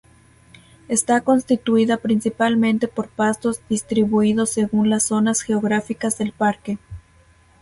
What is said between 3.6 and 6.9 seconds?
distribuidos según las zonas geográficas del parque.